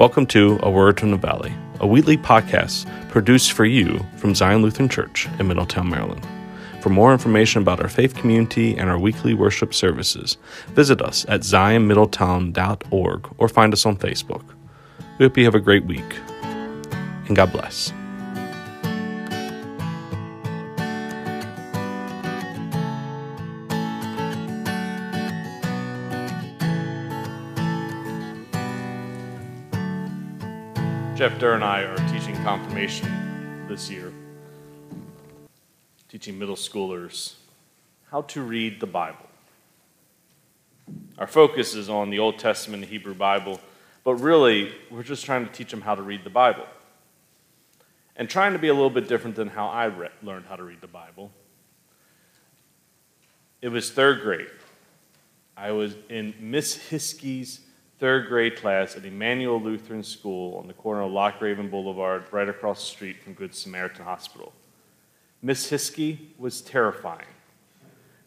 Welcome 0.00 0.24
to 0.28 0.58
A 0.62 0.70
Word 0.70 0.98
from 0.98 1.10
the 1.10 1.18
Valley, 1.18 1.52
a 1.78 1.86
weekly 1.86 2.16
podcast 2.16 2.86
produced 3.10 3.52
for 3.52 3.66
you 3.66 4.00
from 4.16 4.34
Zion 4.34 4.62
Lutheran 4.62 4.88
Church 4.88 5.28
in 5.38 5.46
Middletown, 5.46 5.90
Maryland. 5.90 6.26
For 6.80 6.88
more 6.88 7.12
information 7.12 7.60
about 7.60 7.80
our 7.80 7.88
faith 7.90 8.14
community 8.14 8.78
and 8.78 8.88
our 8.88 8.98
weekly 8.98 9.34
worship 9.34 9.74
services, 9.74 10.38
visit 10.68 11.02
us 11.02 11.26
at 11.28 11.42
zionmiddletown.org 11.42 13.34
or 13.36 13.46
find 13.46 13.74
us 13.74 13.84
on 13.84 13.98
Facebook. 13.98 14.54
We 15.18 15.26
hope 15.26 15.36
you 15.36 15.44
have 15.44 15.54
a 15.54 15.60
great 15.60 15.84
week, 15.84 16.16
and 17.26 17.36
God 17.36 17.52
bless. 17.52 17.92
Jeff 31.20 31.38
Durr 31.38 31.52
and 31.52 31.62
I 31.62 31.82
are 31.82 31.98
teaching 32.08 32.34
confirmation 32.36 33.66
this 33.68 33.90
year, 33.90 34.10
teaching 36.08 36.38
middle 36.38 36.56
schoolers 36.56 37.34
how 38.10 38.22
to 38.22 38.40
read 38.40 38.80
the 38.80 38.86
Bible. 38.86 39.28
Our 41.18 41.26
focus 41.26 41.74
is 41.74 41.90
on 41.90 42.08
the 42.08 42.18
Old 42.18 42.38
Testament 42.38 42.84
and 42.84 42.90
Hebrew 42.90 43.12
Bible, 43.12 43.60
but 44.02 44.14
really, 44.14 44.72
we're 44.90 45.02
just 45.02 45.26
trying 45.26 45.46
to 45.46 45.52
teach 45.52 45.70
them 45.70 45.82
how 45.82 45.94
to 45.94 46.00
read 46.00 46.24
the 46.24 46.30
Bible. 46.30 46.64
And 48.16 48.26
trying 48.26 48.54
to 48.54 48.58
be 48.58 48.68
a 48.68 48.72
little 48.72 48.88
bit 48.88 49.06
different 49.06 49.36
than 49.36 49.48
how 49.48 49.68
I 49.68 49.84
re- 49.84 50.08
learned 50.22 50.46
how 50.46 50.56
to 50.56 50.62
read 50.62 50.80
the 50.80 50.86
Bible. 50.86 51.30
It 53.60 53.68
was 53.68 53.90
third 53.90 54.22
grade. 54.22 54.48
I 55.54 55.72
was 55.72 55.96
in 56.08 56.32
Miss 56.40 56.78
Hiskey's 56.88 57.60
third 58.00 58.28
grade 58.28 58.56
class 58.56 58.96
at 58.96 59.04
Emmanuel 59.04 59.60
Lutheran 59.60 60.02
School 60.02 60.56
on 60.56 60.66
the 60.66 60.72
corner 60.72 61.02
of 61.02 61.12
Loch 61.12 61.38
Raven 61.42 61.68
Boulevard, 61.68 62.24
right 62.32 62.48
across 62.48 62.80
the 62.80 62.86
street 62.86 63.22
from 63.22 63.34
Good 63.34 63.54
Samaritan 63.54 64.06
Hospital. 64.06 64.54
Miss 65.42 65.70
Hiskey 65.70 66.18
was 66.38 66.62
terrifying. 66.62 67.26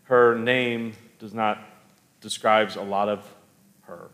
Her 0.04 0.38
name 0.38 0.94
does 1.18 1.34
not 1.34 1.60
describes 2.22 2.76
a 2.76 2.84
lot 2.84 3.10
of 3.10 3.28
her. 3.82 4.10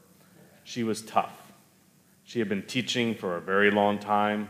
She 0.63 0.83
was 0.83 1.01
tough. 1.01 1.51
She 2.23 2.39
had 2.39 2.47
been 2.47 2.63
teaching 2.63 3.13
for 3.13 3.35
a 3.35 3.41
very 3.41 3.69
long 3.69 3.99
time. 3.99 4.49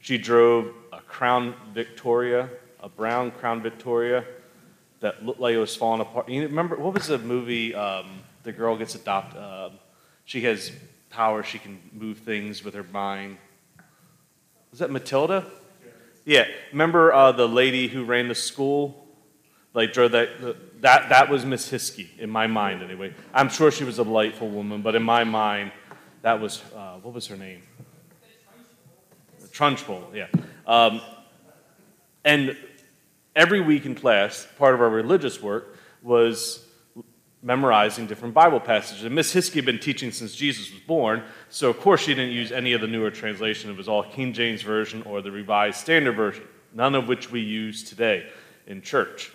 She 0.00 0.18
drove 0.18 0.74
a 0.92 1.00
Crown 1.00 1.54
Victoria, 1.72 2.48
a 2.80 2.88
brown 2.88 3.30
Crown 3.30 3.62
Victoria 3.62 4.24
that 4.98 5.24
looked 5.24 5.38
like 5.38 5.54
it 5.54 5.58
was 5.58 5.76
falling 5.76 6.00
apart. 6.00 6.28
You 6.28 6.42
remember 6.42 6.74
what 6.76 6.94
was 6.94 7.06
the 7.06 7.18
movie? 7.18 7.72
Um, 7.72 8.06
the 8.42 8.52
girl 8.52 8.76
gets 8.76 8.96
adopted. 8.96 9.40
Uh, 9.40 9.70
she 10.30 10.42
has 10.42 10.70
power. 11.10 11.42
She 11.42 11.58
can 11.58 11.80
move 11.92 12.18
things 12.18 12.62
with 12.62 12.74
her 12.74 12.84
mind. 12.92 13.36
Was 14.70 14.78
that 14.78 14.88
Matilda? 14.88 15.44
Yeah. 16.24 16.46
Remember 16.70 17.12
uh, 17.12 17.32
the 17.32 17.48
lady 17.48 17.88
who 17.88 18.04
ran 18.04 18.28
the 18.28 18.36
school? 18.36 19.08
Like 19.74 19.92
drove 19.92 20.12
that. 20.12 20.28
That 20.82 21.08
that 21.08 21.28
was 21.28 21.44
Miss 21.44 21.68
Hiskey 21.68 22.16
in 22.16 22.30
my 22.30 22.46
mind, 22.46 22.80
anyway. 22.80 23.12
I'm 23.34 23.48
sure 23.48 23.72
she 23.72 23.82
was 23.82 23.98
a 23.98 24.04
delightful 24.04 24.48
woman, 24.48 24.82
but 24.82 24.94
in 24.94 25.02
my 25.02 25.24
mind, 25.24 25.72
that 26.22 26.40
was 26.40 26.62
uh, 26.76 26.98
what 27.02 27.12
was 27.12 27.26
her 27.26 27.36
name? 27.36 27.62
Trunchbull. 29.50 30.14
Yeah. 30.14 30.28
Um, 30.64 31.00
and 32.24 32.56
every 33.34 33.60
week 33.60 33.84
in 33.84 33.96
class, 33.96 34.46
part 34.58 34.74
of 34.74 34.80
our 34.80 34.90
religious 34.90 35.42
work 35.42 35.76
was 36.02 36.64
memorizing 37.42 38.06
different 38.06 38.34
Bible 38.34 38.60
passages. 38.60 39.04
And 39.04 39.14
Miss 39.14 39.34
Hiskey 39.34 39.56
had 39.56 39.64
been 39.64 39.78
teaching 39.78 40.12
since 40.12 40.34
Jesus 40.34 40.70
was 40.70 40.80
born, 40.80 41.22
so 41.48 41.70
of 41.70 41.80
course 41.80 42.02
she 42.02 42.14
didn't 42.14 42.34
use 42.34 42.52
any 42.52 42.74
of 42.74 42.80
the 42.80 42.86
newer 42.86 43.10
translation. 43.10 43.70
It 43.70 43.76
was 43.76 43.88
all 43.88 44.02
King 44.02 44.32
James 44.32 44.62
Version 44.62 45.02
or 45.02 45.22
the 45.22 45.30
Revised 45.30 45.78
Standard 45.78 46.16
Version, 46.16 46.44
none 46.74 46.94
of 46.94 47.08
which 47.08 47.30
we 47.30 47.40
use 47.40 47.82
today 47.82 48.26
in 48.66 48.82
church, 48.82 49.32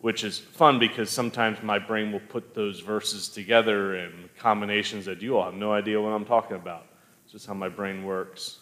which 0.00 0.22
is 0.22 0.38
fun 0.38 0.78
because 0.78 1.10
sometimes 1.10 1.60
my 1.62 1.78
brain 1.78 2.12
will 2.12 2.20
put 2.20 2.54
those 2.54 2.80
verses 2.80 3.28
together 3.28 3.96
in 3.96 4.30
combinations 4.38 5.04
that 5.06 5.20
you 5.20 5.36
all 5.36 5.44
have 5.44 5.54
no 5.54 5.72
idea 5.72 6.00
what 6.00 6.12
I'm 6.12 6.24
talking 6.24 6.56
about. 6.56 6.86
It's 7.24 7.32
just 7.32 7.46
how 7.46 7.54
my 7.54 7.68
brain 7.68 8.04
works. 8.04 8.58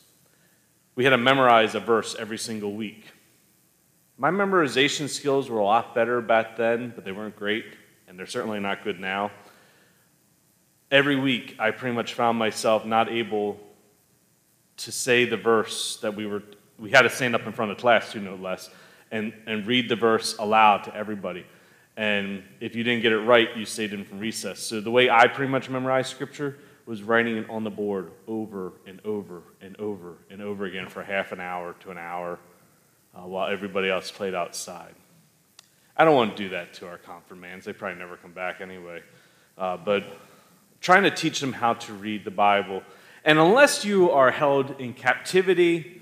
We 0.95 1.05
had 1.05 1.11
to 1.11 1.19
memorize 1.19 1.75
a 1.75 1.81
verse 1.81 2.17
every 2.19 2.39
single 2.39 2.73
week. 2.73 3.05
My 4.17 4.31
memorization 4.31 5.09
skills 5.09 5.49
were 5.49 5.61
a 5.61 5.65
lot 5.65 5.95
better 5.95 6.21
back 6.21 6.57
then, 6.57 6.93
but 6.95 7.05
they 7.05 7.13
weren't 7.13 7.37
great 7.37 7.67
they're 8.19 8.27
certainly 8.27 8.61
not 8.61 8.83
good 8.85 8.99
now. 8.99 9.31
Every 10.91 11.17
week, 11.17 11.57
I 11.59 11.71
pretty 11.71 11.95
much 11.95 12.15
found 12.15 12.39
myself 12.39 12.85
not 12.85 13.11
able 13.11 13.61
to 14.79 14.93
say 14.93 15.25
the 15.25 15.37
verse 15.37 15.99
that 15.99 16.17
we 16.17 16.27
were, 16.27 16.43
we 16.79 16.91
had 16.91 17.03
to 17.03 17.11
stand 17.11 17.35
up 17.35 17.47
in 17.47 17.53
front 17.53 17.71
of 17.71 17.79
class, 17.79 18.13
too, 18.13 18.21
no 18.21 18.37
less, 18.37 18.71
and, 19.11 19.33
and 19.47 19.67
read 19.67 19.89
the 19.89 19.97
verse 19.97 20.37
aloud 20.39 20.85
to 20.85 20.95
everybody. 20.95 21.45
And 21.97 22.43
if 22.61 22.75
you 22.75 22.85
didn't 22.85 23.03
get 23.03 23.13
it 23.13 23.19
right, 23.19 23.49
you 23.57 23.65
stayed 23.65 23.93
in 23.93 24.05
from 24.05 24.19
recess. 24.19 24.61
So 24.61 24.81
the 24.81 24.91
way 24.91 25.11
I 25.11 25.27
pretty 25.27 25.51
much 25.51 25.69
memorized 25.69 26.11
scripture 26.11 26.59
was 26.87 27.03
writing 27.03 27.37
it 27.37 27.51
on 27.51 27.65
the 27.65 27.71
board 27.71 28.13
over 28.27 28.73
and 28.87 29.01
over 29.05 29.43
and 29.61 29.79
over 29.79 30.15
and 30.31 30.41
over 30.41 30.65
again 30.65 30.89
for 30.89 31.03
half 31.03 31.33
an 31.33 31.41
hour 31.41 31.75
to 31.81 31.91
an 31.91 31.99
hour 31.99 32.39
uh, 33.15 33.23
while 33.23 33.51
everybody 33.51 33.91
else 33.91 34.11
played 34.11 34.35
outside. 34.35 34.95
I 35.99 36.05
don't 36.05 36.15
want 36.15 36.37
to 36.37 36.43
do 36.45 36.49
that 36.51 36.75
to 36.75 36.87
our 36.87 36.97
confirmands. 36.99 37.65
They 37.65 37.73
probably 37.73 37.99
never 37.99 38.17
come 38.17 38.33
back 38.33 38.61
anyway. 38.61 39.03
Uh, 39.57 39.77
but 39.77 40.05
trying 40.81 41.03
to 41.03 41.11
teach 41.11 41.41
them 41.41 41.53
how 41.53 41.75
to 41.75 41.93
read 41.93 42.25
the 42.25 42.31
Bible. 42.31 42.83
And 43.25 43.39
unless 43.39 43.85
you 43.85 44.11
are 44.13 44.31
held 44.31 44.81
in 44.81 44.95
captivity 44.95 46.01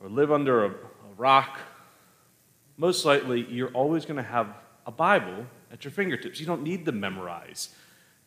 or 0.00 0.08
live 0.08 0.32
under 0.32 0.64
a, 0.64 0.70
a 0.70 1.14
rock, 1.16 1.60
most 2.76 3.04
likely 3.04 3.46
you're 3.48 3.70
always 3.70 4.04
going 4.04 4.16
to 4.16 4.22
have 4.22 4.48
a 4.86 4.90
Bible 4.90 5.46
at 5.72 5.84
your 5.84 5.92
fingertips. 5.92 6.40
You 6.40 6.46
don't 6.46 6.62
need 6.62 6.84
to 6.86 6.92
memorize 6.92 7.68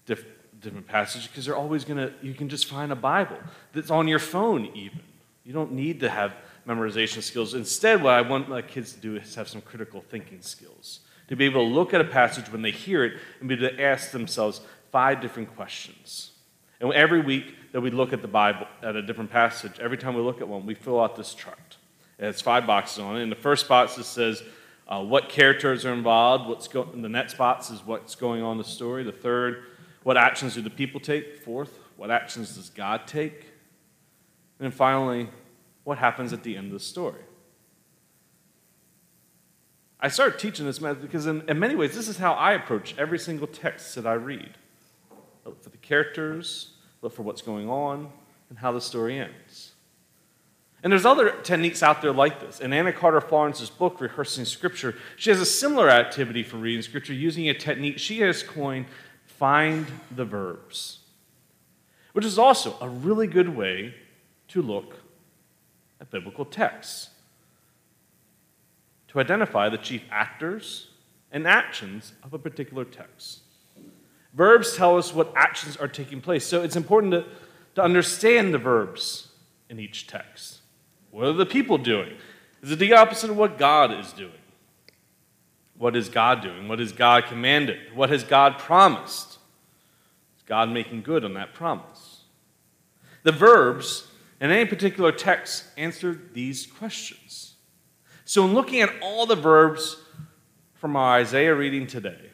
diff- 0.06 0.26
different 0.62 0.88
passages 0.88 1.28
because 1.28 1.46
they're 1.46 1.58
always 1.58 1.84
going 1.84 1.98
to, 1.98 2.14
you 2.22 2.34
can 2.34 2.48
just 2.48 2.68
find 2.68 2.92
a 2.94 2.96
Bible 2.96 3.38
that's 3.74 3.92
on 3.92 4.08
your 4.08 4.20
phone, 4.20 4.68
even. 4.74 5.02
You 5.44 5.52
don't 5.52 5.74
need 5.74 6.00
to 6.00 6.10
have 6.10 6.34
memorization 6.68 7.22
skills. 7.22 7.54
Instead, 7.54 8.02
what 8.02 8.14
I 8.14 8.22
want 8.22 8.50
my 8.50 8.62
kids 8.62 8.94
to 8.94 9.00
do 9.00 9.16
is 9.16 9.36
have 9.36 9.48
some 9.48 9.62
critical 9.62 10.02
thinking 10.02 10.42
skills. 10.42 11.02
To 11.30 11.36
be 11.36 11.46
able 11.46 11.66
to 11.66 11.74
look 11.74 11.94
at 11.94 12.02
a 12.02 12.06
passage 12.06 12.52
when 12.52 12.62
they 12.62 12.72
hear 12.72 13.04
it 13.06 13.14
and 13.40 13.50
be 13.50 13.56
able 13.56 13.70
to 13.70 13.82
ask 13.82 14.12
themselves 14.12 14.62
five 14.92 15.22
different 15.22 15.56
questions. 15.56 16.32
And 16.80 16.92
every 16.94 17.22
week 17.22 17.72
that 17.72 17.82
we 17.82 17.92
look 17.92 18.14
at 18.14 18.22
the 18.22 18.28
Bible, 18.28 18.68
at 18.82 18.96
a 18.96 19.02
different 19.02 19.32
passage, 19.32 19.80
every 19.80 19.98
time 19.98 20.16
we 20.16 20.22
look 20.22 20.42
at 20.42 20.48
one, 20.48 20.66
we 20.66 20.76
fill 20.76 21.02
out 21.02 21.16
this 21.16 21.34
chart. 21.34 21.78
It 22.20 22.26
has 22.26 22.42
five 22.42 22.68
boxes 22.68 23.00
on 23.00 23.18
it. 23.18 23.24
And 23.24 23.32
the 23.32 23.38
first 23.38 23.68
box 23.68 23.98
it 23.98 24.04
says 24.04 24.44
uh, 24.88 25.02
what 25.02 25.30
characters 25.30 25.86
are 25.86 25.94
involved. 25.94 26.48
What's 26.48 26.68
go- 26.68 26.84
the 26.84 27.10
next 27.10 27.38
box 27.38 27.70
is 27.70 27.86
what's 27.86 28.16
going 28.16 28.44
on 28.44 28.54
in 28.54 28.58
the 28.58 28.64
story. 28.64 29.04
The 29.04 29.12
third, 29.12 29.64
what 30.04 30.18
actions 30.18 30.56
do 30.56 30.62
the 30.62 30.70
people 30.70 31.00
take? 31.00 31.38
Fourth, 31.38 31.80
what 31.98 32.12
actions 32.12 32.56
does 32.56 32.70
God 32.70 33.08
take? 33.08 33.42
And 34.60 34.66
then 34.70 34.72
finally, 34.72 35.30
what 35.84 35.98
happens 35.98 36.34
at 36.34 36.44
the 36.44 36.56
end 36.56 36.68
of 36.68 36.74
the 36.74 36.80
story. 36.80 37.22
I 40.00 40.10
started 40.10 40.38
teaching 40.38 40.66
this 40.66 40.82
method 40.82 41.02
because, 41.02 41.28
in, 41.28 41.48
in 41.48 41.60
many 41.60 41.76
ways, 41.76 41.96
this 41.96 42.10
is 42.10 42.18
how 42.18 42.34
I 42.34 42.54
approach 42.54 42.94
every 42.98 43.20
single 43.20 43.48
text 43.48 43.96
that 43.96 44.06
I 44.06 44.14
read. 44.14 44.58
look 45.46 45.64
for 45.64 45.70
the 45.70 45.78
characters, 45.78 46.72
look 47.02 47.14
for 47.14 47.24
what's 47.24 47.42
going 47.42 47.70
on, 47.70 48.12
and 48.50 48.60
how 48.60 48.74
the 48.74 48.82
story 48.82 49.18
ends. 49.18 49.72
And 50.84 50.92
there's 50.92 51.06
other 51.06 51.32
techniques 51.44 51.82
out 51.82 52.02
there 52.02 52.12
like 52.12 52.42
this. 52.42 52.60
In 52.60 52.74
Anna 52.74 52.92
Carter 52.92 53.22
Florence's 53.22 53.70
book, 53.70 54.02
Rehearsing 54.02 54.44
Scripture, 54.44 54.96
she 55.16 55.30
has 55.30 55.40
a 55.40 55.46
similar 55.46 55.90
activity 55.90 56.44
for 56.44 56.58
reading 56.58 56.82
Scripture 56.82 57.14
using 57.14 57.48
a 57.48 57.54
technique 57.54 57.98
she 57.98 58.20
has 58.20 58.44
coined 58.44 58.88
Find 59.26 59.88
the 60.12 60.26
Verbs, 60.26 61.00
which 62.12 62.26
is 62.26 62.38
also 62.38 62.76
a 62.82 62.90
really 62.90 63.28
good 63.28 63.56
way 63.56 63.96
to 64.50 64.62
look 64.62 64.98
at 66.04 66.12
biblical 66.12 66.44
texts 66.44 67.10
to 69.08 69.20
identify 69.20 69.70
the 69.70 69.78
chief 69.78 70.04
actors 70.12 70.90
and 71.32 71.48
actions 71.48 72.14
of 72.24 72.34
a 72.34 72.38
particular 72.38 72.84
text. 72.84 73.40
Verbs 74.34 74.76
tell 74.76 74.98
us 74.98 75.14
what 75.14 75.32
actions 75.36 75.78
are 75.78 75.88
taking 75.88 76.20
place, 76.20 76.46
so 76.46 76.62
it's 76.62 76.76
important 76.76 77.14
to, 77.14 77.26
to 77.76 77.82
understand 77.82 78.54
the 78.54 78.58
verbs 78.58 79.30
in 79.70 79.80
each 79.80 80.06
text. 80.08 80.60
What 81.12 81.26
are 81.26 81.34
the 81.34 81.46
people 81.46 81.78
doing? 81.78 82.18
Is 82.62 82.72
it 82.72 82.80
the 82.80 82.94
opposite 82.94 83.30
of 83.30 83.38
what 83.38 83.58
God 83.58 83.98
is 83.98 84.12
doing? 84.12 84.32
What 85.78 85.96
is 85.96 86.10
God 86.10 86.42
doing? 86.42 86.68
What 86.68 86.80
has 86.80 86.92
God 86.92 87.26
commanded? 87.26 87.80
What 87.94 88.10
has 88.10 88.24
God 88.24 88.58
promised? 88.58 89.38
Is 90.38 90.44
God 90.46 90.70
making 90.70 91.04
good 91.04 91.24
on 91.24 91.34
that 91.36 91.54
promise? 91.54 92.24
The 93.24 93.32
verbs 93.32 94.08
in 94.40 94.52
any 94.52 94.66
particular 94.66 95.12
text 95.12 95.66
answer 95.78 96.20
these 96.34 96.66
questions. 96.66 97.56
So, 98.26 98.46
in 98.46 98.54
looking 98.54 98.82
at 98.82 98.90
all 99.02 99.26
the 99.26 99.36
verbs 99.36 99.98
from 100.76 100.96
our 100.96 101.18
Isaiah 101.18 101.54
reading 101.54 101.88
today, 101.88 102.32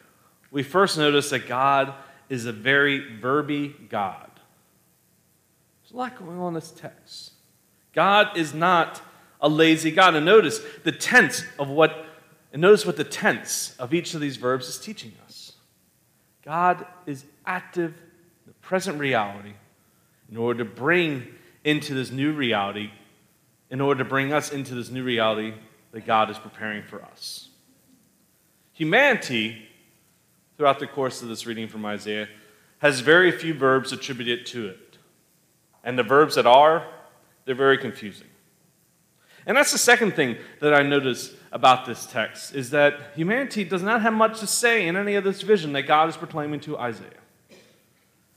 we 0.50 0.62
first 0.62 0.98
notice 0.98 1.30
that 1.30 1.46
God 1.46 1.94
is 2.28 2.46
a 2.46 2.52
very 2.52 3.00
verby 3.20 3.88
God. 3.88 4.30
There's 5.82 5.92
a 5.92 5.96
lot 5.96 6.18
going 6.18 6.38
on 6.38 6.48
in 6.48 6.54
this 6.54 6.70
text. 6.70 7.32
God 7.92 8.36
is 8.36 8.54
not 8.54 9.02
a 9.40 9.48
lazy 9.48 9.90
God. 9.90 10.14
And 10.14 10.24
notice 10.24 10.60
the 10.84 10.92
tense 10.92 11.44
of 11.58 11.68
what, 11.68 12.06
and 12.52 12.62
notice 12.62 12.86
what 12.86 12.96
the 12.96 13.04
tense 13.04 13.74
of 13.78 13.92
each 13.92 14.14
of 14.14 14.20
these 14.20 14.36
verbs 14.36 14.68
is 14.68 14.78
teaching 14.78 15.12
us. 15.26 15.52
God 16.44 16.86
is 17.06 17.24
active 17.46 17.94
the 18.46 18.52
present 18.54 18.98
reality 18.98 19.54
in 20.30 20.36
order 20.36 20.64
to 20.64 20.70
bring 20.70 21.26
into 21.64 21.94
this 21.94 22.10
new 22.10 22.32
reality, 22.32 22.90
in 23.70 23.80
order 23.80 24.02
to 24.02 24.08
bring 24.08 24.32
us 24.32 24.52
into 24.52 24.74
this 24.74 24.90
new 24.90 25.04
reality 25.04 25.54
that 25.92 26.06
God 26.06 26.30
is 26.30 26.38
preparing 26.38 26.82
for 26.82 27.02
us. 27.02 27.48
Humanity, 28.72 29.68
throughout 30.56 30.78
the 30.78 30.86
course 30.86 31.22
of 31.22 31.28
this 31.28 31.46
reading 31.46 31.68
from 31.68 31.84
Isaiah, 31.84 32.28
has 32.78 33.00
very 33.00 33.30
few 33.30 33.52
verbs 33.52 33.92
attributed 33.92 34.46
to 34.46 34.68
it. 34.68 34.98
And 35.84 35.98
the 35.98 36.02
verbs 36.02 36.34
that 36.34 36.46
are, 36.46 36.86
they're 37.44 37.54
very 37.54 37.78
confusing. 37.78 38.26
And 39.46 39.56
that's 39.56 39.72
the 39.72 39.78
second 39.78 40.12
thing 40.12 40.36
that 40.60 40.74
I 40.74 40.82
notice 40.82 41.34
about 41.52 41.86
this 41.86 42.06
text 42.06 42.54
is 42.54 42.70
that 42.70 43.12
humanity 43.14 43.64
does 43.64 43.82
not 43.82 44.02
have 44.02 44.12
much 44.12 44.40
to 44.40 44.46
say 44.46 44.86
in 44.86 44.96
any 44.96 45.14
of 45.14 45.24
this 45.24 45.42
vision 45.42 45.72
that 45.72 45.82
God 45.82 46.08
is 46.08 46.16
proclaiming 46.16 46.60
to 46.60 46.78
Isaiah. 46.78 47.19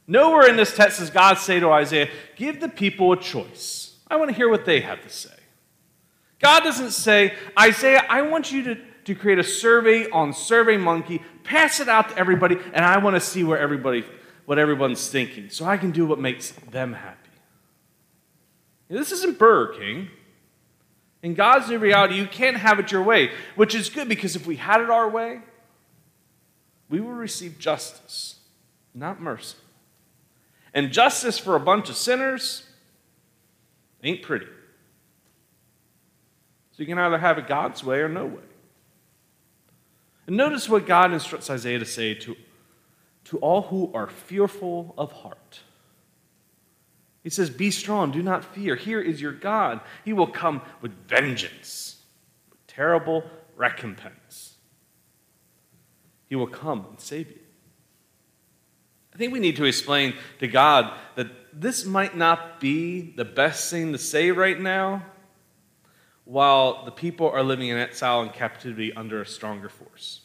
Nowhere 0.08 0.50
in 0.50 0.58
this 0.58 0.76
text 0.76 1.00
does 1.00 1.10
God 1.10 1.38
say 1.38 1.60
to 1.60 1.72
Isaiah, 1.72 2.10
Give 2.36 2.60
the 2.60 2.70
people 2.70 3.12
a 3.12 3.18
choice. 3.18 3.98
I 4.08 4.18
want 4.18 4.30
to 4.30 4.36
hear 4.36 4.50
what 4.50 4.66
they 4.66 4.82
have 4.82 5.02
to 5.02 5.10
say. 5.10 5.30
God 6.40 6.64
doesn't 6.64 6.92
say, 6.92 7.34
Isaiah, 7.58 8.06
I 8.10 8.22
want 8.24 8.52
you 8.52 8.64
to, 8.64 8.78
to 9.06 9.16
create 9.16 9.40
a 9.40 9.44
survey 9.44 10.10
on 10.10 10.34
SurveyMonkey, 10.34 11.24
pass 11.44 11.80
it 11.80 11.88
out 11.88 12.10
to 12.10 12.18
everybody, 12.18 12.58
and 12.74 12.84
I 12.84 12.98
want 12.98 13.16
to 13.16 13.22
see 13.22 13.46
where 13.46 13.58
everybody, 13.58 14.06
what 14.46 14.60
everyone's 14.60 15.08
thinking 15.10 15.50
so 15.50 15.66
I 15.66 15.78
can 15.78 15.92
do 15.92 16.06
what 16.06 16.20
makes 16.20 16.52
them 16.52 16.94
happy. 16.94 17.30
This 18.90 19.12
isn't 19.12 19.40
Burger 19.40 19.74
King. 19.80 20.10
In 21.24 21.34
God's 21.34 21.70
new 21.70 21.80
reality, 21.80 22.16
you 22.16 22.28
can't 22.28 22.58
have 22.58 22.80
it 22.80 22.92
your 22.92 23.02
way, 23.02 23.32
which 23.56 23.74
is 23.74 23.90
good 23.90 24.10
because 24.10 24.36
if 24.36 24.46
we 24.46 24.58
had 24.58 24.82
it 24.82 24.90
our 24.90 25.10
way, 25.10 25.40
we 26.90 27.00
would 27.00 27.16
receive 27.16 27.58
justice, 27.58 28.40
not 28.94 29.22
mercy. 29.22 29.56
And 30.74 30.92
justice 30.92 31.38
for 31.38 31.56
a 31.56 31.60
bunch 31.60 31.90
of 31.90 31.96
sinners 31.96 32.64
ain't 34.04 34.22
pretty. 34.22 34.48
So 36.72 36.82
you 36.82 36.88
can 36.88 36.98
either 36.98 37.20
have 37.20 37.38
it 37.38 37.48
God's 37.48 37.84
way 37.84 38.00
or 38.00 38.10
no 38.10 38.26
way. 38.26 38.42
And 40.26 40.36
notice 40.38 40.68
what 40.68 40.88
God 40.88 41.14
instructs 41.14 41.50
Isaiah 41.50 41.80
to 41.80 41.86
say 41.86 42.16
to, 42.16 42.36
to 43.26 43.38
all 43.38 43.64
who 43.64 43.92
are 43.94 44.08
fearful 44.08 44.96
of 44.98 45.12
heart. 45.12 45.62
He 47.24 47.30
says, 47.30 47.50
Be 47.50 47.72
strong, 47.72 48.12
do 48.12 48.24
not 48.24 48.44
fear. 48.44 48.76
Here 48.76 49.00
is 49.00 49.22
your 49.22 49.32
God. 49.32 49.82
He 50.04 50.14
will 50.14 50.28
come 50.28 50.62
with 50.82 50.92
vengeance, 51.08 52.02
with 52.50 52.66
terrible 52.68 53.24
recompense. 53.56 54.56
He 56.28 56.36
will 56.36 56.48
come 56.48 56.86
and 56.90 57.00
save 57.00 57.30
you. 57.30 57.43
I 59.14 59.18
think 59.18 59.32
we 59.32 59.40
need 59.40 59.58
to 59.58 59.66
explain 59.66 60.16
to 60.40 60.48
God 60.48 60.92
that 61.16 61.28
this 61.54 61.86
might 61.86 62.18
not 62.18 62.60
be 62.60 63.14
the 63.16 63.26
best 63.26 63.70
thing 63.70 63.92
to 63.92 63.98
say 63.98 64.32
right 64.32 64.60
now 64.60 65.04
while 66.26 66.86
the 66.86 66.92
people 66.92 67.30
are 67.30 67.44
living 67.44 67.68
in 67.68 67.78
exile 67.78 68.22
and 68.22 68.34
captivity 68.34 68.94
under 68.94 69.22
a 69.22 69.26
stronger 69.26 69.70
force. 69.70 70.22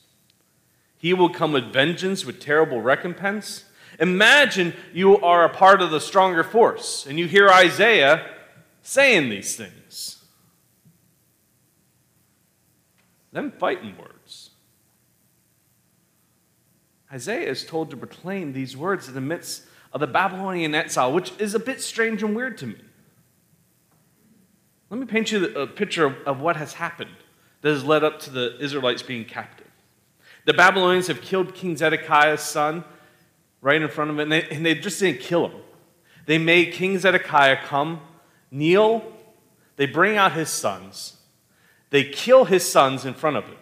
He 0.97 1.13
will 1.13 1.29
come 1.29 1.53
with 1.53 1.73
vengeance, 1.73 2.25
with 2.25 2.41
terrible 2.41 2.81
recompense. 2.81 3.65
Imagine 4.01 4.75
you 4.95 5.19
are 5.21 5.45
a 5.45 5.49
part 5.49 5.83
of 5.83 5.91
the 5.91 6.01
stronger 6.01 6.43
force 6.43 7.07
and 7.07 7.19
you 7.19 7.27
hear 7.27 7.49
Isaiah 7.49 8.27
saying 8.83 9.29
these 9.29 9.55
things. 9.55 10.25
Them 13.33 13.53
fighting 13.53 13.97
words. 13.99 14.18
Isaiah 17.13 17.49
is 17.49 17.65
told 17.65 17.91
to 17.91 17.97
proclaim 17.97 18.53
these 18.53 18.77
words 18.77 19.09
in 19.09 19.15
the 19.15 19.21
midst 19.21 19.65
of 19.93 20.01
the 20.01 20.07
Babylonian 20.07 20.75
exile, 20.75 21.13
which 21.13 21.33
is 21.39 21.55
a 21.55 21.59
bit 21.59 21.81
strange 21.81 22.23
and 22.23 22.37
weird 22.37 22.59
to 22.59 22.67
me. 22.67 22.77
Let 24.91 25.01
me 25.01 25.07
paint 25.07 25.33
you 25.33 25.47
a 25.57 25.67
picture 25.67 26.17
of 26.27 26.41
what 26.41 26.57
has 26.57 26.75
happened 26.75 27.11
that 27.61 27.71
has 27.71 27.85
led 27.85 28.05
up 28.05 28.21
to 28.21 28.31
the 28.31 28.57
Israelites 28.63 29.03
being 29.03 29.25
captive. 29.25 29.67
The 30.45 30.55
Babylonians 30.55 31.09
have 31.09 31.21
killed 31.21 31.55
King 31.55 31.77
Zedekiah's 31.77 32.41
son 32.41 32.85
right 33.61 33.81
in 33.81 33.89
front 33.89 34.11
of 34.11 34.17
him, 34.17 34.21
and 34.21 34.33
they, 34.33 34.49
and 34.49 34.65
they 34.65 34.75
just 34.75 35.01
didn't 35.01 35.21
kill 35.21 35.49
him. 35.49 35.61
They 36.27 36.39
made 36.39 36.73
King 36.73 36.99
Zedekiah 36.99 37.59
come, 37.65 38.01
kneel, 38.51 39.13
they 39.77 39.87
bring 39.87 40.17
out 40.17 40.33
his 40.33 40.49
sons, 40.49 41.17
they 41.91 42.05
kill 42.05 42.45
his 42.45 42.69
sons 42.69 43.05
in 43.05 43.15
front 43.15 43.37
of 43.37 43.45
him, 43.45 43.57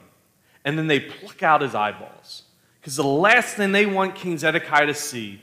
and 0.65 0.77
then 0.77 0.87
they 0.87 1.01
pluck 1.01 1.43
out 1.43 1.61
his 1.61 1.75
eyeballs. 1.75 2.43
Because 2.87 2.95
the 2.95 3.03
last 3.03 3.57
thing 3.57 3.73
they 3.73 3.85
want 3.85 4.15
King 4.15 4.39
Zedekiah 4.39 4.87
to 4.87 4.95
see 4.95 5.41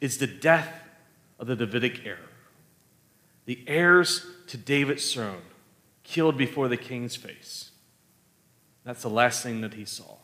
is 0.00 0.18
the 0.18 0.26
death 0.26 0.88
of 1.38 1.46
the 1.46 1.54
Davidic 1.54 2.04
heir. 2.04 2.18
The 3.44 3.62
heirs 3.68 4.26
to 4.48 4.56
David's 4.56 5.14
throne, 5.14 5.42
killed 6.02 6.36
before 6.36 6.66
the 6.66 6.76
king's 6.76 7.14
face. 7.14 7.70
That's 8.82 9.02
the 9.02 9.08
last 9.08 9.40
thing 9.40 9.60
that 9.60 9.74
he 9.74 9.84
saw. 9.84 10.16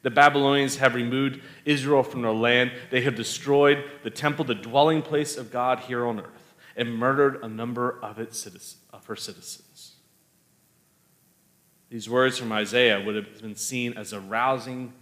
The 0.00 0.08
Babylonians 0.08 0.78
have 0.78 0.94
removed 0.94 1.42
Israel 1.66 2.02
from 2.02 2.22
their 2.22 2.32
land. 2.32 2.72
They 2.90 3.02
have 3.02 3.14
destroyed 3.14 3.84
the 4.02 4.08
temple, 4.08 4.46
the 4.46 4.54
dwelling 4.54 5.02
place 5.02 5.36
of 5.36 5.52
God 5.52 5.80
here 5.80 6.06
on 6.06 6.20
earth, 6.20 6.54
and 6.74 6.96
murdered 6.96 7.44
a 7.44 7.48
number 7.48 7.98
of, 8.02 8.18
its 8.18 8.38
citizens, 8.38 8.76
of 8.94 9.04
her 9.04 9.16
citizens. 9.16 9.96
These 11.90 12.08
words 12.08 12.38
from 12.38 12.50
Isaiah 12.50 13.04
would 13.04 13.14
have 13.14 13.42
been 13.42 13.56
seen 13.56 13.92
as 13.92 14.14
a 14.14 14.20
rousing 14.20 14.94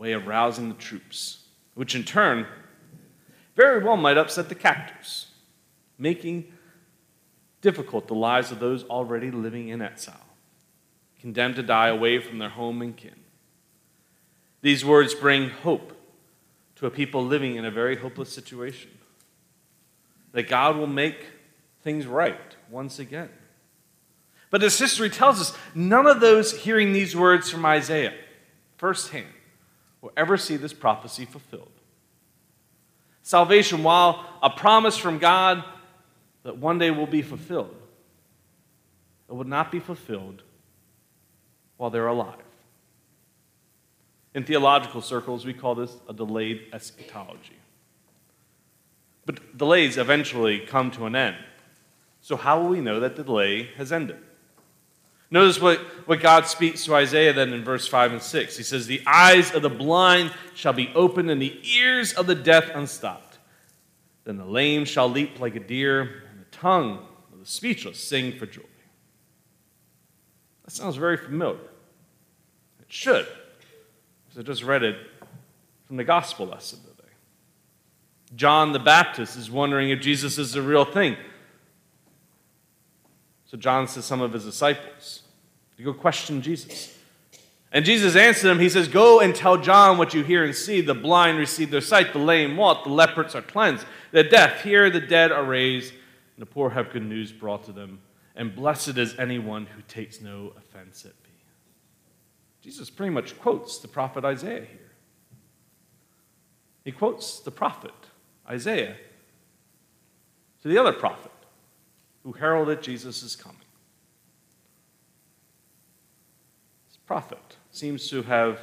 way 0.00 0.12
of 0.12 0.26
rousing 0.26 0.70
the 0.70 0.74
troops, 0.76 1.44
which 1.74 1.94
in 1.94 2.02
turn 2.02 2.46
very 3.54 3.84
well 3.84 3.98
might 3.98 4.16
upset 4.16 4.48
the 4.48 4.54
captors, 4.54 5.26
making 5.98 6.50
difficult 7.60 8.08
the 8.08 8.14
lives 8.14 8.50
of 8.50 8.58
those 8.58 8.82
already 8.84 9.30
living 9.30 9.68
in 9.68 9.82
exile, 9.82 10.26
condemned 11.20 11.56
to 11.56 11.62
die 11.62 11.88
away 11.88 12.18
from 12.18 12.38
their 12.38 12.48
home 12.48 12.80
and 12.80 12.96
kin. 12.96 13.14
These 14.62 14.86
words 14.86 15.14
bring 15.14 15.50
hope 15.50 15.92
to 16.76 16.86
a 16.86 16.90
people 16.90 17.22
living 17.22 17.56
in 17.56 17.66
a 17.66 17.70
very 17.70 17.96
hopeless 17.96 18.32
situation. 18.32 18.90
That 20.32 20.48
God 20.48 20.78
will 20.78 20.86
make 20.86 21.26
things 21.82 22.06
right 22.06 22.56
once 22.70 22.98
again. 22.98 23.28
But 24.48 24.62
as 24.62 24.78
history 24.78 25.10
tells 25.10 25.40
us, 25.40 25.56
none 25.74 26.06
of 26.06 26.20
those 26.20 26.62
hearing 26.62 26.94
these 26.94 27.14
words 27.14 27.50
from 27.50 27.66
Isaiah 27.66 28.14
firsthand 28.78 29.26
will 30.00 30.12
ever 30.16 30.36
see 30.36 30.56
this 30.56 30.72
prophecy 30.72 31.24
fulfilled. 31.24 31.70
Salvation, 33.22 33.82
while 33.82 34.24
a 34.42 34.50
promise 34.50 34.96
from 34.96 35.18
God 35.18 35.62
that 36.42 36.56
one 36.56 36.78
day 36.78 36.90
will 36.90 37.06
be 37.06 37.22
fulfilled, 37.22 37.74
it 39.28 39.34
will 39.34 39.44
not 39.44 39.70
be 39.70 39.78
fulfilled 39.78 40.42
while 41.76 41.90
they're 41.90 42.06
alive. 42.06 42.34
In 44.34 44.44
theological 44.44 45.00
circles, 45.00 45.44
we 45.44 45.52
call 45.52 45.74
this 45.74 45.96
a 46.08 46.12
delayed 46.12 46.66
eschatology. 46.72 47.58
But 49.26 49.56
delays 49.56 49.98
eventually 49.98 50.60
come 50.60 50.90
to 50.92 51.06
an 51.06 51.14
end. 51.14 51.36
So, 52.20 52.36
how 52.36 52.60
will 52.60 52.68
we 52.68 52.80
know 52.80 53.00
that 53.00 53.16
the 53.16 53.24
delay 53.24 53.70
has 53.76 53.92
ended? 53.92 54.18
Notice 55.30 55.60
what, 55.60 55.78
what 56.06 56.20
God 56.20 56.46
speaks 56.46 56.84
to 56.84 56.94
Isaiah 56.94 57.32
then 57.32 57.52
in 57.52 57.62
verse 57.62 57.86
5 57.86 58.12
and 58.12 58.22
6. 58.22 58.56
He 58.56 58.62
says, 58.64 58.86
The 58.86 59.02
eyes 59.06 59.54
of 59.54 59.62
the 59.62 59.70
blind 59.70 60.32
shall 60.54 60.72
be 60.72 60.90
opened, 60.94 61.30
and 61.30 61.40
the 61.40 61.60
ears 61.76 62.12
of 62.12 62.26
the 62.26 62.34
deaf 62.34 62.68
unstopped. 62.74 63.38
Then 64.24 64.38
the 64.38 64.44
lame 64.44 64.84
shall 64.84 65.08
leap 65.08 65.38
like 65.38 65.54
a 65.54 65.60
deer, 65.60 66.24
and 66.30 66.40
the 66.40 66.50
tongue 66.50 67.06
of 67.32 67.38
the 67.38 67.46
speechless 67.46 68.02
sing 68.02 68.36
for 68.36 68.46
joy. 68.46 68.62
That 70.64 70.72
sounds 70.72 70.96
very 70.96 71.16
familiar. 71.16 71.58
It 72.80 72.86
should. 72.88 73.26
Because 74.26 74.40
I 74.40 74.42
just 74.42 74.64
read 74.64 74.82
it 74.82 74.96
from 75.86 75.96
the 75.96 76.04
gospel 76.04 76.46
lesson 76.46 76.80
today. 76.80 77.08
John 78.34 78.72
the 78.72 78.78
Baptist 78.80 79.36
is 79.36 79.50
wondering 79.50 79.90
if 79.90 80.00
Jesus 80.00 80.38
is 80.38 80.52
the 80.52 80.62
real 80.62 80.84
thing. 80.84 81.16
So 83.50 83.56
John 83.56 83.88
says 83.88 84.04
some 84.04 84.20
of 84.20 84.32
his 84.32 84.44
disciples, 84.44 85.22
you 85.76 85.84
go 85.84 85.92
question 85.92 86.40
Jesus. 86.40 86.96
And 87.72 87.84
Jesus 87.84 88.14
answered 88.14 88.48
him, 88.48 88.60
He 88.60 88.68
says, 88.68 88.86
Go 88.86 89.18
and 89.18 89.34
tell 89.34 89.56
John 89.56 89.98
what 89.98 90.14
you 90.14 90.22
hear 90.22 90.44
and 90.44 90.54
see. 90.54 90.80
The 90.80 90.94
blind 90.94 91.36
receive 91.36 91.72
their 91.72 91.80
sight, 91.80 92.12
the 92.12 92.20
lame 92.20 92.56
walk, 92.56 92.84
the 92.84 92.90
lepers 92.90 93.34
are 93.34 93.42
cleansed, 93.42 93.84
the 94.12 94.22
deaf 94.22 94.62
hear, 94.62 94.88
the 94.88 95.00
dead 95.00 95.32
are 95.32 95.42
raised, 95.42 95.90
and 95.90 96.42
the 96.42 96.46
poor 96.46 96.70
have 96.70 96.92
good 96.92 97.02
news 97.02 97.32
brought 97.32 97.64
to 97.64 97.72
them. 97.72 97.98
And 98.36 98.54
blessed 98.54 98.98
is 98.98 99.18
anyone 99.18 99.66
who 99.66 99.82
takes 99.88 100.20
no 100.20 100.52
offense 100.56 101.04
at 101.04 101.14
me. 101.24 101.34
Jesus 102.62 102.88
pretty 102.88 103.10
much 103.10 103.36
quotes 103.40 103.78
the 103.78 103.88
prophet 103.88 104.24
Isaiah 104.24 104.64
here. 104.64 104.92
He 106.84 106.92
quotes 106.92 107.40
the 107.40 107.50
prophet 107.50 107.94
Isaiah 108.48 108.94
to 110.62 110.68
the 110.68 110.78
other 110.78 110.92
prophet 110.92 111.32
who 112.24 112.32
heralded 112.32 112.82
Jesus' 112.82 113.34
coming. 113.36 113.58
This 116.88 116.98
prophet 117.06 117.56
seems 117.70 118.08
to 118.10 118.22
have 118.22 118.60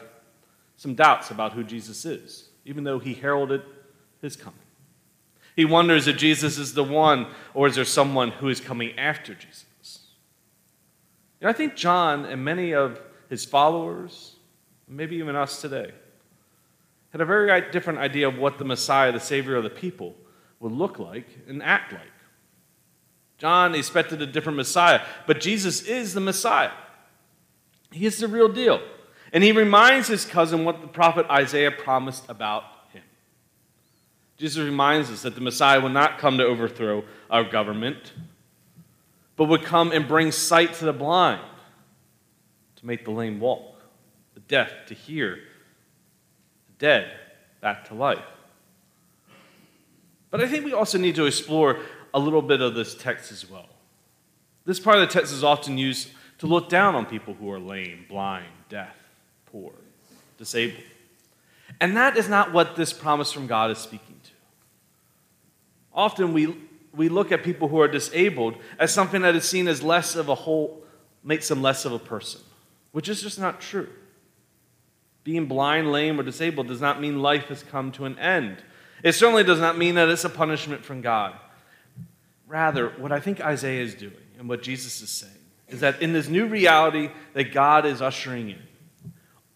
some 0.76 0.94
doubts 0.94 1.32
about 1.32 1.54
who 1.54 1.64
Jesus 1.64 2.06
is, 2.06 2.50
even 2.66 2.84
though 2.84 3.00
he 3.00 3.14
heralded 3.14 3.64
his 4.22 4.36
coming. 4.36 4.60
He 5.56 5.66
wonders 5.66 6.08
if 6.08 6.18
Jesus 6.18 6.60
is 6.60 6.74
the 6.76 6.84
one, 6.84 7.28
or 7.56 7.68
is 7.68 7.76
there 7.76 7.86
someone 7.86 8.30
who 8.30 8.48
is 8.50 8.62
coming 8.62 8.98
after 9.00 9.34
Jesus? 9.34 9.66
You 11.40 11.46
know, 11.46 11.50
I 11.50 11.54
think 11.54 11.76
John 11.76 12.26
and 12.26 12.44
many 12.44 12.74
of 12.74 13.02
his 13.30 13.44
followers, 13.44 14.36
maybe 14.88 15.16
even 15.18 15.36
us 15.36 15.62
today, 15.62 15.92
had 17.12 17.22
a 17.22 17.26
very 17.26 17.72
different 17.72 18.00
idea 18.00 18.28
of 18.28 18.38
what 18.38 18.58
the 18.58 18.66
Messiah, 18.66 19.12
the 19.12 19.20
Savior 19.20 19.56
of 19.56 19.64
the 19.64 19.70
people, 19.70 20.16
would 20.60 20.72
look 20.72 21.00
like 21.00 21.28
and 21.48 21.64
act 21.64 21.94
like. 21.94 22.02
John 23.38 23.76
expected 23.76 24.22
a 24.22 24.26
different 24.26 24.58
Messiah, 24.58 25.02
but 25.26 25.40
Jesus 25.40 25.84
is 25.84 26.14
the 26.14 26.20
Messiah. 26.20 26.72
He 27.92 28.06
is 28.06 28.18
the 28.18 28.28
real 28.28 28.50
deal. 28.50 28.82
And 29.32 29.44
he 29.44 29.52
reminds 29.52 30.08
his 30.08 30.26
cousin 30.26 30.66
what 30.66 30.82
the 30.82 30.88
prophet 30.88 31.26
Isaiah 31.30 31.72
promised 31.72 32.24
about 32.30 32.64
him. 32.94 33.04
Jesus 34.38 34.64
reminds 34.64 35.12
us 35.12 35.22
that 35.22 35.36
the 35.36 35.42
Messiah 35.42 35.80
will 35.80 35.90
not 35.90 36.18
come 36.18 36.38
to 36.38 36.46
overthrow 36.46 37.04
our 37.30 37.44
government, 37.44 38.14
but 39.36 39.46
would 39.46 39.64
come 39.64 39.92
and 39.92 40.08
bring 40.08 40.32
sight 40.32 40.74
to 40.76 40.86
the 40.86 40.94
blind, 40.94 41.42
to 42.78 42.86
make 42.86 43.06
the 43.06 43.12
lame 43.12 43.40
walk, 43.40 43.82
the 44.34 44.40
deaf 44.42 44.72
to 44.88 44.94
hear, 44.94 45.36
the 46.68 46.74
dead 46.80 47.12
back 47.62 47.88
to 47.90 47.94
life. 47.94 48.24
But 50.30 50.42
I 50.42 50.48
think 50.48 50.66
we 50.66 50.74
also 50.74 50.98
need 50.98 51.16
to 51.16 51.26
explore 51.26 51.80
a 52.18 52.20
little 52.20 52.42
bit 52.42 52.62
of 52.62 52.74
this 52.74 52.96
text 52.96 53.32
as 53.32 53.48
well. 53.48 53.70
This 54.66 54.80
part 54.80 54.98
of 54.98 55.08
the 55.08 55.14
text 55.14 55.32
is 55.32 55.44
often 55.44 55.78
used 55.78 56.10
to 56.40 56.48
look 56.48 56.68
down 56.68 56.96
on 56.96 57.06
people 57.06 57.36
who 57.36 57.52
are 57.52 57.60
lame, 57.60 58.06
blind, 58.10 58.48
deaf, 58.70 58.96
poor, 59.52 59.72
disabled. 60.40 60.84
And 61.80 61.96
that 61.96 62.18
is 62.18 62.28
not 62.28 62.54
what 62.54 62.76
this 62.76 62.92
promise 62.92 63.32
from 63.32 63.46
God 63.46 63.70
is 63.70 63.78
speaking 63.78 64.20
to. 64.24 64.32
Often 65.94 66.34
we, 66.34 66.56
we 66.92 67.08
look 67.08 67.32
at 67.32 67.44
people 67.44 67.68
who 67.68 67.80
are 67.80 67.88
disabled 67.88 68.56
as 68.80 68.92
something 68.92 69.22
that 69.22 69.36
is 69.36 69.48
seen 69.48 69.68
as 69.68 69.84
less 69.84 70.16
of 70.16 70.28
a 70.28 70.36
whole, 70.36 70.84
makes 71.24 71.48
them 71.48 71.62
less 71.62 71.86
of 71.86 71.94
a 71.94 72.00
person, 72.00 72.42
which 72.94 73.10
is 73.10 73.22
just 73.22 73.40
not 73.40 73.62
true. 73.62 73.90
Being 75.24 75.46
blind, 75.46 75.92
lame, 75.92 76.20
or 76.20 76.24
disabled 76.24 76.68
does 76.68 76.82
not 76.82 77.00
mean 77.00 77.22
life 77.22 77.46
has 77.50 77.62
come 77.62 77.92
to 77.92 78.06
an 78.06 78.18
end. 78.18 78.58
It 79.04 79.14
certainly 79.14 79.44
does 79.44 79.60
not 79.60 79.78
mean 79.78 79.94
that 79.96 80.10
it's 80.10 80.24
a 80.24 80.30
punishment 80.30 80.84
from 80.84 81.02
God. 81.02 81.36
Rather, 82.48 82.90
what 82.98 83.12
I 83.12 83.20
think 83.20 83.42
Isaiah 83.42 83.84
is 83.84 83.94
doing 83.94 84.14
and 84.40 84.48
what 84.48 84.64
Jesus 84.64 85.02
is 85.02 85.10
saying 85.10 85.34
is 85.68 85.82
that 85.82 86.02
in 86.02 86.14
this 86.14 86.30
new 86.30 86.48
reality 86.48 87.10
that 87.34 87.52
God 87.52 87.86
is 87.86 88.02
ushering 88.02 88.50
in, 88.50 88.62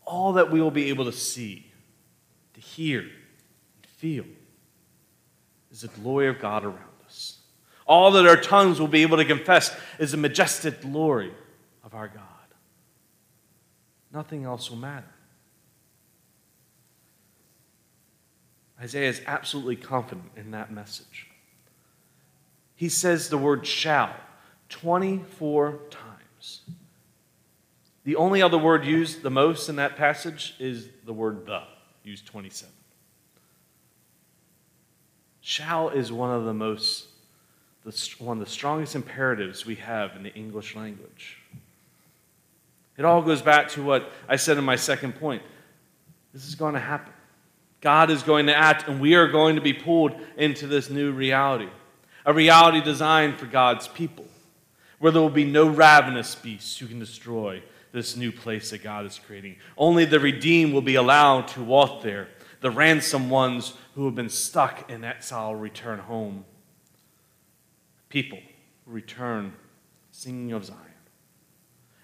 all 0.06 0.34
that 0.34 0.52
we 0.52 0.62
will 0.62 0.72
be 0.72 0.90
able 0.90 1.06
to 1.06 1.14
see, 1.14 1.72
to 2.54 2.60
hear, 2.60 3.00
and 3.00 3.86
feel 3.98 4.26
is 5.72 5.82
the 5.82 5.88
glory 5.88 6.28
of 6.28 6.40
God 6.40 6.66
around 6.66 6.78
us. 7.06 7.40
All 7.88 8.12
that 8.12 8.28
our 8.28 8.36
tongues 8.36 8.80
will 8.80 8.90
be 8.90 9.04
able 9.04 9.18
to 9.18 9.26
confess 9.26 9.76
is 9.98 10.12
the 10.12 10.18
majestic 10.18 10.82
glory 10.82 11.34
of 11.84 11.96
our 11.96 12.10
God. 12.10 12.26
Nothing 14.14 14.44
else 14.44 14.70
will 14.70 14.78
matter. 14.78 15.06
Isaiah 18.82 19.10
is 19.10 19.22
absolutely 19.26 19.78
confident 19.78 20.32
in 20.36 20.52
that 20.52 20.74
message. 20.74 21.31
He 22.82 22.90
says 22.90 23.30
the 23.30 23.38
word 23.38 23.68
shall 23.68 24.10
24 24.70 25.82
times. 25.92 26.62
The 28.06 28.16
only 28.16 28.42
other 28.42 28.58
word 28.58 28.86
used 28.86 29.22
the 29.22 29.30
most 29.30 29.70
in 29.70 29.76
that 29.76 29.98
passage 29.98 30.56
is 30.58 30.88
the 31.06 31.14
word 31.14 31.46
the, 31.46 31.62
used 32.04 32.26
27. 32.26 32.74
Shall 35.42 35.90
is 35.90 36.12
one 36.12 36.32
of 36.32 36.46
the 36.46 36.56
most, 36.56 37.06
one 38.18 38.40
of 38.40 38.44
the 38.44 38.50
strongest 38.50 38.96
imperatives 38.96 39.64
we 39.64 39.76
have 39.76 40.16
in 40.16 40.24
the 40.24 40.34
English 40.34 40.76
language. 40.76 41.38
It 42.98 43.06
all 43.06 43.22
goes 43.22 43.44
back 43.44 43.70
to 43.74 43.84
what 43.84 44.12
I 44.28 44.38
said 44.38 44.58
in 44.58 44.64
my 44.64 44.76
second 44.76 45.20
point. 45.20 45.44
This 46.34 46.48
is 46.48 46.56
going 46.56 46.74
to 46.74 46.80
happen. 46.80 47.14
God 47.80 48.10
is 48.10 48.24
going 48.24 48.48
to 48.48 48.58
act, 48.58 48.88
and 48.88 49.00
we 49.00 49.14
are 49.14 49.28
going 49.28 49.54
to 49.54 49.62
be 49.62 49.74
pulled 49.74 50.20
into 50.36 50.66
this 50.66 50.90
new 50.90 51.12
reality. 51.12 51.70
A 52.26 52.34
reality 52.34 52.82
designed 52.82 53.38
for 53.38 53.46
God's 53.46 53.88
people, 53.88 54.26
where 55.00 55.12
there 55.12 55.22
will 55.22 55.30
be 55.30 55.46
no 55.46 55.68
ravenous 55.68 56.36
beasts 56.36 56.78
who 56.78 56.88
can 56.88 57.00
destroy 57.00 57.64
this 57.92 58.16
new 58.16 58.32
place 58.32 58.70
that 58.70 58.84
God 58.84 59.06
is 59.06 59.20
creating. 59.20 59.58
Only 59.78 60.06
the 60.06 60.20
redeemed 60.20 60.74
will 60.74 60.82
be 60.82 60.96
allowed 60.96 61.48
to 61.50 61.64
walk 61.64 62.04
there. 62.04 62.30
The 62.62 62.72
ransomed 62.72 63.30
ones 63.30 63.74
who 63.96 64.06
have 64.06 64.16
been 64.16 64.30
stuck 64.30 64.90
in 64.90 65.04
exile 65.04 65.56
return 65.56 66.00
home. 66.00 66.46
People 68.10 68.40
return 68.86 69.54
singing 70.12 70.52
of 70.52 70.66
Zion. 70.66 70.78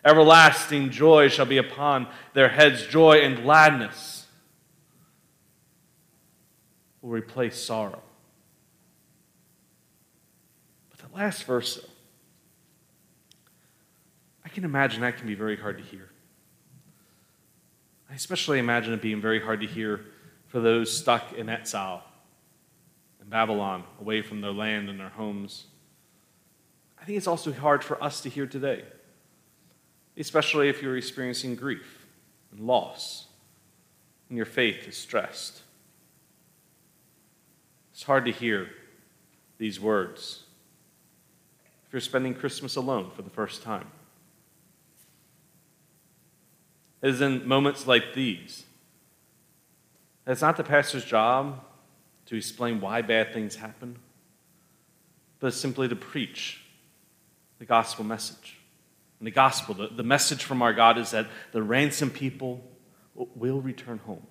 Everlasting 0.03 0.89
joy 0.89 1.27
shall 1.27 1.45
be 1.45 1.57
upon 1.57 2.07
their 2.33 2.49
heads, 2.49 2.85
joy 2.87 3.17
and 3.17 3.43
gladness 3.43 4.25
will 7.01 7.09
replace 7.09 7.57
sorrow. 7.57 8.01
But 10.89 10.96
the 11.09 11.15
last 11.15 11.43
verse, 11.43 11.75
though, 11.75 11.89
I 14.45 14.49
can 14.49 14.63
imagine 14.63 15.01
that 15.01 15.17
can 15.17 15.27
be 15.27 15.35
very 15.35 15.57
hard 15.57 15.77
to 15.77 15.83
hear. 15.83 16.09
I 18.09 18.13
especially 18.13 18.59
imagine 18.59 18.93
it 18.93 19.01
being 19.01 19.21
very 19.21 19.41
hard 19.41 19.61
to 19.61 19.67
hear 19.67 20.05
for 20.47 20.61
those 20.61 20.95
stuck 20.95 21.33
in 21.33 21.49
exile 21.49 22.03
in 23.21 23.27
Babylon, 23.27 23.83
away 23.99 24.21
from 24.21 24.39
their 24.39 24.53
land 24.53 24.89
and 24.89 24.99
their 24.99 25.09
homes. 25.09 25.65
I 26.99 27.03
think 27.03 27.17
it's 27.17 27.27
also 27.27 27.51
hard 27.51 27.83
for 27.83 28.01
us 28.01 28.21
to 28.21 28.29
hear 28.29 28.47
today, 28.47 28.85
especially 30.17 30.69
if 30.69 30.81
you're 30.81 30.97
experiencing 30.97 31.55
grief 31.55 32.07
and 32.51 32.61
loss 32.61 33.27
and 34.29 34.37
your 34.37 34.45
faith 34.45 34.87
is 34.87 34.97
stressed. 34.97 35.61
It's 37.91 38.03
hard 38.03 38.25
to 38.25 38.31
hear 38.31 38.69
these 39.57 39.79
words 39.79 40.43
if 41.87 41.93
you're 41.93 42.01
spending 42.01 42.33
Christmas 42.33 42.75
alone 42.75 43.11
for 43.15 43.21
the 43.21 43.29
first 43.29 43.63
time. 43.63 43.87
It 47.01 47.09
is 47.09 47.21
in 47.21 47.47
moments 47.47 47.87
like 47.87 48.13
these. 48.13 48.65
It's 50.25 50.41
not 50.41 50.57
the 50.57 50.63
pastor's 50.63 51.05
job 51.05 51.63
to 52.25 52.35
explain 52.35 52.81
why 52.81 53.01
bad 53.01 53.33
things 53.33 53.55
happen, 53.55 53.97
but 55.39 55.53
simply 55.53 55.87
to 55.87 55.95
preach 55.95 56.61
the 57.59 57.65
gospel 57.65 58.03
message. 58.03 58.57
And 59.19 59.27
the 59.27 59.31
gospel, 59.31 59.73
the, 59.73 59.87
the 59.87 60.03
message 60.03 60.43
from 60.43 60.61
our 60.61 60.73
God 60.73 60.97
is 60.97 61.11
that 61.11 61.27
the 61.53 61.63
ransomed 61.63 62.13
people 62.13 62.61
will 63.15 63.61
return 63.61 63.99
home. 63.99 64.27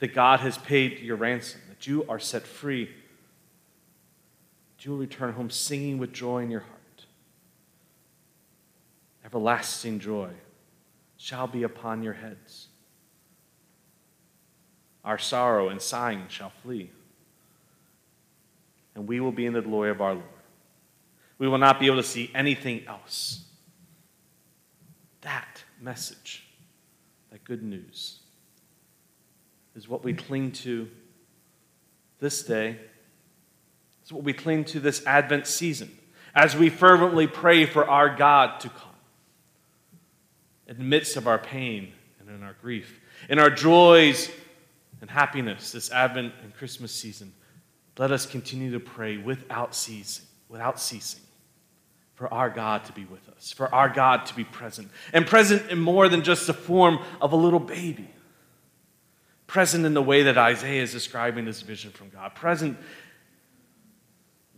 That 0.00 0.14
God 0.14 0.40
has 0.40 0.58
paid 0.58 0.98
your 1.00 1.16
ransom 1.16 1.60
that 1.68 1.86
you 1.86 2.04
are 2.08 2.18
set 2.18 2.46
free, 2.46 2.90
you 4.84 4.92
will 4.92 4.98
return 4.98 5.32
home 5.32 5.50
singing 5.50 5.98
with 5.98 6.12
joy 6.12 6.42
in 6.42 6.50
your 6.50 6.60
heart. 6.60 6.74
Everlasting 9.24 9.98
joy 9.98 10.30
shall 11.16 11.46
be 11.46 11.64
upon 11.64 12.02
your 12.02 12.14
heads. 12.14 12.68
Our 15.04 15.18
sorrow 15.18 15.68
and 15.68 15.80
sighing 15.80 16.26
shall 16.28 16.52
flee, 16.62 16.90
and 18.94 19.06
we 19.06 19.20
will 19.20 19.32
be 19.32 19.46
in 19.46 19.52
the 19.52 19.62
glory 19.62 19.90
of 19.90 20.00
our 20.00 20.14
Lord. 20.14 20.26
We 21.38 21.48
will 21.48 21.58
not 21.58 21.80
be 21.80 21.86
able 21.86 21.96
to 21.96 22.02
see 22.02 22.30
anything 22.34 22.86
else. 22.86 23.44
That 25.22 25.62
message, 25.80 26.44
that 27.30 27.44
good 27.44 27.62
news, 27.62 28.20
is 29.76 29.88
what 29.88 30.04
we 30.04 30.12
cling 30.12 30.52
to 30.52 30.88
this 32.18 32.42
day. 32.42 32.78
What 34.10 34.22
we 34.22 34.32
cling 34.32 34.64
to 34.66 34.80
this 34.80 35.06
Advent 35.06 35.46
season 35.46 35.96
as 36.34 36.56
we 36.56 36.70
fervently 36.70 37.26
pray 37.26 37.66
for 37.66 37.88
our 37.88 38.14
God 38.14 38.60
to 38.60 38.68
come. 38.68 38.82
In 40.66 40.78
the 40.78 40.84
midst 40.84 41.16
of 41.16 41.26
our 41.26 41.38
pain 41.38 41.92
and 42.20 42.28
in 42.28 42.42
our 42.42 42.54
grief, 42.60 43.00
in 43.28 43.38
our 43.38 43.50
joys 43.50 44.30
and 45.00 45.10
happiness 45.10 45.72
this 45.72 45.90
Advent 45.90 46.32
and 46.42 46.54
Christmas 46.54 46.92
season, 46.92 47.32
let 47.98 48.12
us 48.12 48.26
continue 48.26 48.72
to 48.72 48.80
pray 48.80 49.16
without 49.16 49.74
ceasing, 49.74 50.26
without 50.48 50.80
ceasing 50.80 51.22
for 52.14 52.32
our 52.32 52.50
God 52.50 52.84
to 52.84 52.92
be 52.92 53.04
with 53.04 53.28
us, 53.28 53.52
for 53.52 53.72
our 53.74 53.88
God 53.88 54.26
to 54.26 54.34
be 54.34 54.44
present, 54.44 54.88
and 55.12 55.26
present 55.26 55.70
in 55.70 55.80
more 55.80 56.08
than 56.08 56.22
just 56.22 56.46
the 56.46 56.54
form 56.54 56.98
of 57.20 57.32
a 57.32 57.36
little 57.36 57.60
baby 57.60 58.08
present 59.48 59.86
in 59.86 59.94
the 59.94 60.02
way 60.02 60.22
that 60.24 60.38
Isaiah 60.38 60.82
is 60.82 60.92
describing 60.92 61.44
this 61.44 61.62
vision 61.62 61.90
from 61.90 62.10
God, 62.10 62.34
present 62.36 62.78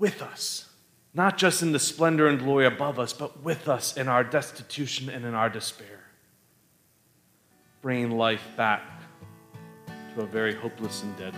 with 0.01 0.21
us. 0.23 0.69
Not 1.15 1.39
just 1.39 1.63
in 1.63 1.73
the 1.73 1.79
splendor 1.79 2.27
and 2.27 2.39
glory 2.39 2.67
above 2.67 2.99
us, 2.99 3.13
but 3.13 3.43
with 3.43 3.69
us 3.69 3.97
in 3.97 4.09
our 4.09 4.25
destitution 4.25 5.09
and 5.09 5.25
in 5.25 5.35
our 5.35 5.51
despair. 5.51 6.01
Bringing 7.83 8.11
life 8.11 8.47
back 8.57 8.83
to 10.15 10.23
a 10.23 10.27
very 10.27 10.55
hopeless 10.55 11.03
and 11.03 11.17
dead 11.17 11.35